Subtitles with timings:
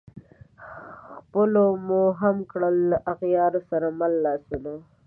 [1.31, 4.73] خلپو مو هم کړل له اغیارو سره مله لاسونه